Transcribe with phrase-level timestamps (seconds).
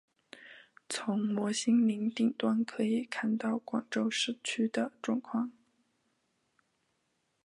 [0.89, 5.51] 从摩星岭顶端可以看到广州市区的状况。